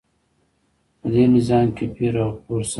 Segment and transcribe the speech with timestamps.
[0.99, 2.69] په دې نظام کې پیر او پلور سخت و.